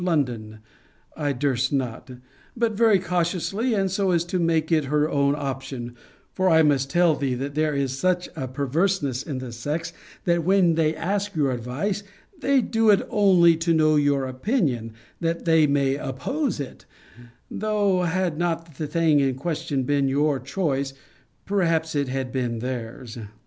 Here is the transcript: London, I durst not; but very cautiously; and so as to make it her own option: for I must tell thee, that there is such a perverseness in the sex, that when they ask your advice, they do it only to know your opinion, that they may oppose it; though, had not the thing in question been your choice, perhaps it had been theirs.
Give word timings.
London, 0.03 0.61
I 1.15 1.31
durst 1.31 1.71
not; 1.71 2.09
but 2.57 2.71
very 2.71 2.97
cautiously; 2.97 3.75
and 3.75 3.91
so 3.91 4.09
as 4.09 4.25
to 4.25 4.39
make 4.39 4.71
it 4.71 4.85
her 4.85 5.07
own 5.07 5.35
option: 5.37 5.95
for 6.33 6.49
I 6.49 6.63
must 6.63 6.89
tell 6.89 7.13
thee, 7.15 7.35
that 7.35 7.53
there 7.53 7.75
is 7.75 7.99
such 7.99 8.27
a 8.35 8.47
perverseness 8.47 9.21
in 9.21 9.37
the 9.37 9.51
sex, 9.51 9.93
that 10.25 10.43
when 10.43 10.73
they 10.73 10.95
ask 10.95 11.35
your 11.35 11.51
advice, 11.51 12.01
they 12.39 12.61
do 12.63 12.89
it 12.89 13.05
only 13.11 13.55
to 13.57 13.75
know 13.75 13.95
your 13.95 14.25
opinion, 14.25 14.93
that 15.19 15.45
they 15.45 15.67
may 15.67 15.97
oppose 15.97 16.59
it; 16.59 16.85
though, 17.51 18.01
had 18.01 18.39
not 18.39 18.79
the 18.79 18.87
thing 18.87 19.19
in 19.19 19.35
question 19.35 19.83
been 19.83 20.07
your 20.07 20.39
choice, 20.39 20.93
perhaps 21.45 21.93
it 21.93 22.07
had 22.07 22.31
been 22.31 22.57
theirs. 22.57 23.19